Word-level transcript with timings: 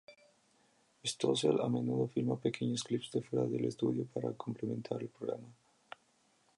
Stossel 1.11 1.57
a 1.65 1.67
menudo 1.75 2.07
filma 2.13 2.41
pequeños 2.45 2.85
clips 2.87 3.11
de 3.13 3.21
fuera 3.27 3.45
del 3.51 3.65
estudio 3.71 4.03
para 4.13 4.33
complementar 4.43 4.99
el 5.01 5.09
programa. 5.17 5.49